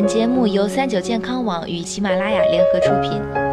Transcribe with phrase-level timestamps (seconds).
[0.00, 3.49] 本节目由三九健康网与喜马拉雅联合出品。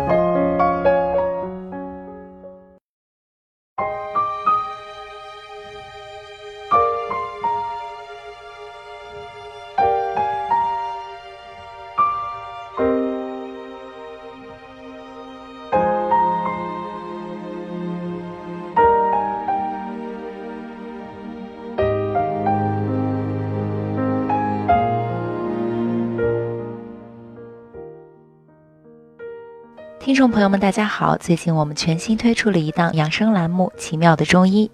[30.07, 31.17] 听众朋友们，大家好！
[31.17, 34.71] 最近我们全新推出了一档养生栏目《奇妙的中医》，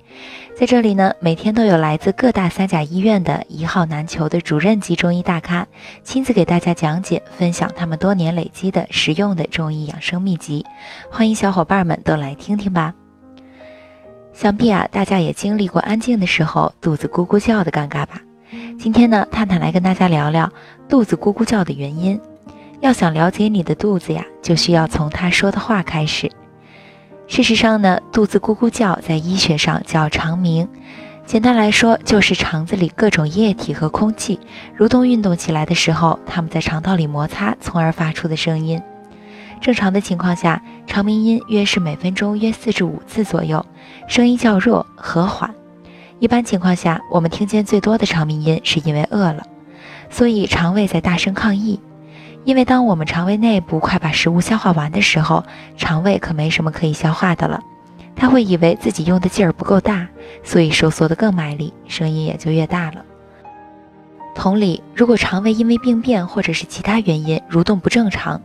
[0.60, 5.66] 在这里呢，每天都有来自各大三甲医院的一号难求的主任级中医大咖，
[6.04, 10.64] 亲自给大家讲解、分享他们多年累积的实用的中医养生秘籍。
[11.10, 12.94] 欢迎小伙伴们都来听听吧！
[14.34, 18.22] 想必啊，大家也经历过安静的时候肚子咕咕叫的尴尬吧？
[18.78, 20.48] 今天呢，探探来跟大家聊聊
[20.88, 22.22] 肚子咕咕叫的原因。
[22.84, 26.30] 要想了解你的肚子呀，就需要从他说的话开始。
[27.28, 30.68] 事实上呢，肚子咕咕叫在医学上叫肠鸣，
[31.26, 34.38] 简单来说就是肠子里各种液体和空气
[34.78, 38.82] 蠕动运动起来的时候，它们在肠道里摩擦，从而发出的声音。
[39.62, 43.66] 正常的情况下，肠鸣音约是每分钟约四至五次左右，
[44.10, 45.50] 声音较弱和缓。
[46.20, 49.42] 一般情况下，我们听见最多的肠鸣音是因为饿了，
[50.10, 51.80] 所以肠胃在大声抗议。
[52.46, 55.44] 因为当我们肠胃内部快把食物消化完的时候，
[55.78, 57.62] 肠胃可没什么可以消化的了，
[58.16, 60.08] 他会以为自己用的劲儿不够大，
[60.44, 63.06] 所以收缩的更卖力，声音也就越大了。
[64.36, 68.42] 同理，如果肠胃因为病变或者是其他原因蠕动不正常，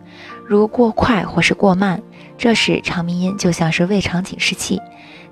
[0.46, 2.00] 如过快或是过慢，
[2.36, 4.80] 这时肠鸣音就像是胃肠警示器，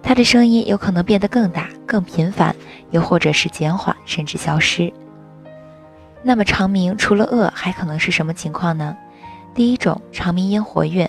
[0.03, 2.57] 它的声音有可能变得更大、更频繁，
[2.91, 4.93] 又或者是减缓甚至消失。
[6.27, 8.97] 那么肠鸣除了饿，还可能是什么情况呢？
[9.55, 11.09] 第一种，肠鸣音活跃，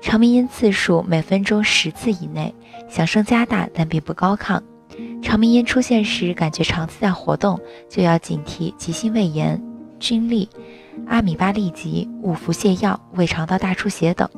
[0.00, 2.54] 肠鸣音次数每分钟十次以内，
[2.88, 4.60] 响声加大但并不高亢。
[5.20, 9.60] 肠鸣音出现时，感觉肠子在活动，就要警惕急性胃炎、
[9.98, 10.48] 菌痢、
[11.08, 14.28] 阿米巴痢疾、误服泻药、胃肠道大出血等。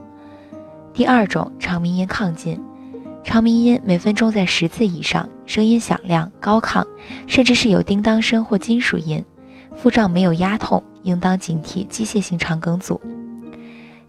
[0.95, 2.59] 第二种，肠鸣音亢进，
[3.23, 6.83] 肠鸣音每分钟在十次以上，声音响亮高亢，
[7.27, 9.23] 甚至是有叮当声或金属音。
[9.81, 13.01] 腹胀没有压痛，应当警惕机械性肠梗阻。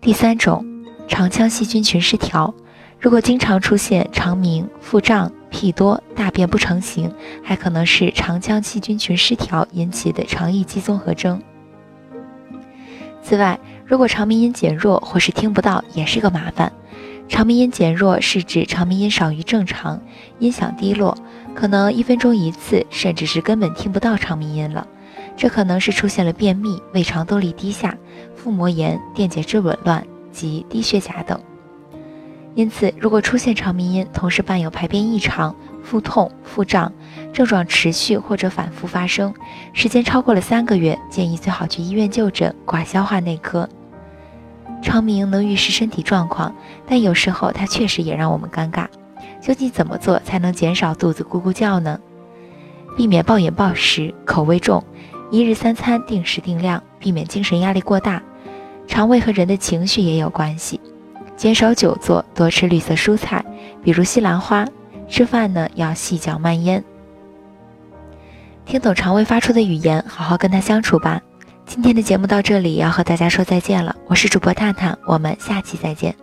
[0.02, 0.66] 第三种，
[1.08, 2.52] 肠腔细菌群失调，
[3.00, 7.14] 如果经常出现肠鸣、腹胀、屁多、大便不成形，
[7.44, 11.40] 还可能是肠腔细菌群失调引起的肠易激综合征。
[13.22, 16.74] 此外，如果肠鸣音减弱或是听不到，也是个麻烦。
[17.28, 20.02] 肠鸣音减弱是指肠鸣音少于正常，
[20.40, 21.16] 音响低落，
[21.54, 24.88] 可能一分钟一次，甚至是根本听不到肠鸣音了。
[25.40, 27.98] 这可能是出现了便秘、胃肠动力低下、
[28.36, 31.40] 腹膜炎、电解质紊乱及低血钾等。
[32.56, 36.92] 因此，如果出现肠鸣音，同时伴有排便异常、腹痛、腹胀，
[37.32, 39.34] 症状持续或者反复发生，
[39.72, 43.70] 时间超过了三个月，建议最好去医院就诊，挂消化内科。
[44.82, 46.54] 肠鸣能预示身体状况，
[46.86, 48.88] 但有时候它确实也让我们尴尬。
[49.42, 51.98] 究竟怎么做才能减少肚子咕咕叫呢？
[52.98, 54.84] 避免暴饮暴食、口味重。
[55.32, 58.22] 一日三餐定时定量，避免精神压力过大。
[58.88, 60.80] 肠胃和人的情绪也有关系，
[61.38, 63.44] 减少久坐，多吃绿色蔬菜，
[63.84, 64.66] 比如西兰花。
[65.08, 66.84] 吃饭呢要细嚼慢咽。
[68.66, 71.20] 听懂肠胃发出的语言，好好跟它相处吧。
[71.66, 73.96] 今天的节目到这里，要和大家说再见了。
[74.08, 76.16] 我是主播探探，我们下期再见。